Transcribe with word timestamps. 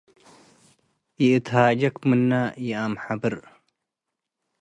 ይእትሃጄክ 1.21 1.95
ምነ 2.09 2.31
ይአምሐብር 2.67 3.35